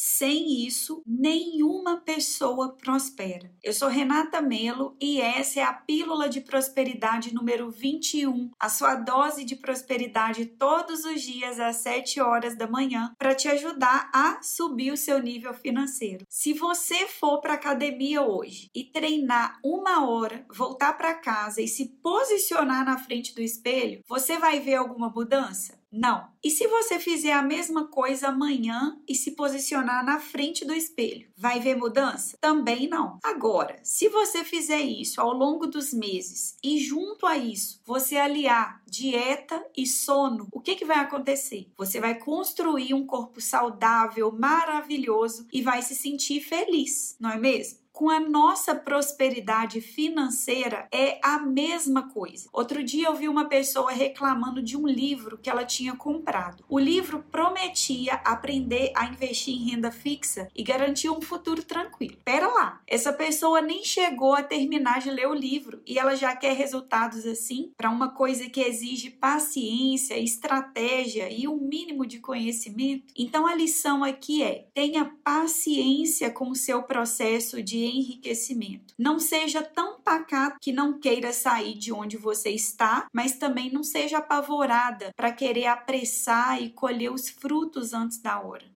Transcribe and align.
Sem 0.00 0.64
isso, 0.64 1.02
nenhuma 1.04 1.96
pessoa 1.96 2.76
prospera. 2.76 3.52
Eu 3.60 3.72
sou 3.72 3.88
Renata 3.88 4.40
Melo 4.40 4.96
e 5.00 5.20
essa 5.20 5.58
é 5.58 5.62
a 5.64 5.72
Pílula 5.72 6.28
de 6.28 6.40
Prosperidade 6.40 7.34
número 7.34 7.68
21, 7.68 8.52
a 8.60 8.68
sua 8.68 8.94
dose 8.94 9.44
de 9.44 9.56
prosperidade 9.56 10.46
todos 10.46 11.04
os 11.04 11.20
dias 11.20 11.58
às 11.58 11.78
7 11.78 12.20
horas 12.20 12.56
da 12.56 12.68
manhã 12.68 13.12
para 13.18 13.34
te 13.34 13.48
ajudar 13.48 14.08
a 14.14 14.40
subir 14.40 14.92
o 14.92 14.96
seu 14.96 15.20
nível 15.20 15.52
financeiro. 15.52 16.24
Se 16.28 16.52
você 16.52 17.08
for 17.08 17.40
para 17.40 17.54
academia 17.54 18.22
hoje 18.22 18.70
e 18.72 18.84
treinar 18.84 19.58
uma 19.64 20.08
hora, 20.08 20.46
voltar 20.48 20.92
para 20.92 21.12
casa 21.12 21.60
e 21.60 21.66
se 21.66 21.86
posicionar 22.00 22.84
na 22.84 22.98
frente 22.98 23.34
do 23.34 23.42
espelho, 23.42 24.04
você 24.06 24.38
vai 24.38 24.60
ver 24.60 24.76
alguma 24.76 25.10
mudança? 25.10 25.77
Não. 25.90 26.28
E 26.44 26.50
se 26.50 26.66
você 26.66 26.98
fizer 26.98 27.32
a 27.32 27.42
mesma 27.42 27.88
coisa 27.88 28.28
amanhã 28.28 29.00
e 29.08 29.14
se 29.14 29.32
posicionar 29.32 30.04
na 30.04 30.20
frente 30.20 30.64
do 30.64 30.74
espelho, 30.74 31.28
vai 31.36 31.60
ver 31.60 31.76
mudança? 31.76 32.36
Também 32.40 32.88
não. 32.88 33.18
Agora, 33.24 33.78
se 33.82 34.08
você 34.08 34.44
fizer 34.44 34.80
isso 34.80 35.20
ao 35.20 35.32
longo 35.32 35.66
dos 35.66 35.92
meses 35.92 36.56
e 36.62 36.78
junto 36.78 37.26
a 37.26 37.36
isso 37.36 37.80
você 37.84 38.16
aliar 38.16 38.82
dieta 38.86 39.64
e 39.76 39.86
sono, 39.86 40.46
o 40.52 40.60
que, 40.60 40.76
que 40.76 40.84
vai 40.84 40.98
acontecer? 40.98 41.70
Você 41.76 42.00
vai 42.00 42.18
construir 42.18 42.94
um 42.94 43.06
corpo 43.06 43.40
saudável, 43.40 44.30
maravilhoso 44.30 45.46
e 45.52 45.62
vai 45.62 45.82
se 45.82 45.94
sentir 45.94 46.40
feliz, 46.40 47.16
não 47.18 47.30
é 47.30 47.38
mesmo? 47.38 47.87
Com 47.98 48.10
a 48.10 48.20
nossa 48.20 48.76
prosperidade 48.76 49.80
financeira 49.80 50.86
é 50.92 51.18
a 51.20 51.40
mesma 51.40 52.08
coisa. 52.08 52.48
Outro 52.52 52.84
dia 52.84 53.08
eu 53.08 53.16
vi 53.16 53.28
uma 53.28 53.46
pessoa 53.46 53.90
reclamando 53.90 54.62
de 54.62 54.76
um 54.76 54.86
livro 54.86 55.36
que 55.36 55.50
ela 55.50 55.64
tinha 55.64 55.96
comprado. 55.96 56.64
O 56.68 56.78
livro 56.78 57.24
prometia 57.28 58.14
aprender 58.24 58.92
a 58.94 59.06
investir 59.06 59.52
em 59.52 59.70
renda 59.70 59.90
fixa 59.90 60.46
e 60.54 60.62
garantir 60.62 61.10
um 61.10 61.20
futuro 61.20 61.64
tranquilo. 61.64 62.18
Pera 62.24 62.46
lá, 62.46 62.80
essa 62.86 63.12
pessoa 63.12 63.60
nem 63.60 63.82
chegou 63.82 64.32
a 64.32 64.44
terminar 64.44 65.00
de 65.00 65.10
ler 65.10 65.26
o 65.26 65.34
livro 65.34 65.82
e 65.84 65.98
ela 65.98 66.14
já 66.14 66.36
quer 66.36 66.54
resultados 66.54 67.26
assim 67.26 67.72
para 67.76 67.90
uma 67.90 68.10
coisa 68.10 68.48
que 68.48 68.60
exige 68.60 69.10
paciência, 69.10 70.16
estratégia 70.16 71.28
e 71.32 71.48
um 71.48 71.56
mínimo 71.56 72.06
de 72.06 72.20
conhecimento. 72.20 73.12
Então 73.18 73.44
a 73.44 73.56
lição 73.56 74.04
aqui 74.04 74.40
é: 74.40 74.68
tenha 74.72 75.04
paciência 75.24 76.30
com 76.30 76.48
o 76.50 76.54
seu 76.54 76.84
processo 76.84 77.60
de 77.60 77.87
enriquecimento. 77.88 78.94
Não 78.98 79.18
seja 79.18 79.62
tão 79.62 80.00
pacato 80.00 80.58
que 80.60 80.72
não 80.72 80.98
queira 80.98 81.32
sair 81.32 81.74
de 81.74 81.92
onde 81.92 82.16
você 82.16 82.50
está, 82.50 83.06
mas 83.12 83.36
também 83.36 83.70
não 83.70 83.82
seja 83.82 84.18
apavorada 84.18 85.12
para 85.16 85.32
querer 85.32 85.66
apressar 85.66 86.62
e 86.62 86.70
colher 86.70 87.12
os 87.12 87.28
frutos 87.28 87.92
antes 87.92 88.18
da 88.18 88.40
hora. 88.40 88.64